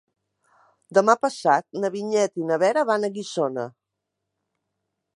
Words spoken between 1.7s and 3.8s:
na Vinyet i na Vera van a Guissona.